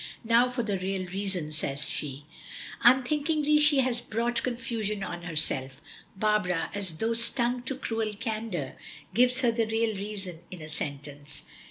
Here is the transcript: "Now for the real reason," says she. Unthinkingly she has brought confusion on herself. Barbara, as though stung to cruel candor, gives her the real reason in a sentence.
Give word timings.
"Now 0.23 0.49
for 0.49 0.63
the 0.63 0.79
real 0.79 1.05
reason," 1.11 1.51
says 1.51 1.87
she. 1.87 2.25
Unthinkingly 2.81 3.59
she 3.59 3.81
has 3.81 4.01
brought 4.01 4.41
confusion 4.41 5.03
on 5.03 5.21
herself. 5.21 5.79
Barbara, 6.15 6.71
as 6.73 6.97
though 6.97 7.13
stung 7.13 7.61
to 7.65 7.75
cruel 7.75 8.15
candor, 8.15 8.77
gives 9.13 9.41
her 9.41 9.51
the 9.51 9.67
real 9.67 9.95
reason 9.95 10.39
in 10.49 10.59
a 10.59 10.69
sentence. 10.69 11.43